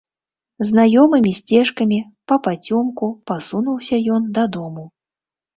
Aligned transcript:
Знаёмымі 0.69 1.33
сцежкамі 1.41 1.99
папацёмку 2.31 3.11
пасунуўся 3.33 3.95
ён 4.17 4.21
дадому. 4.39 4.83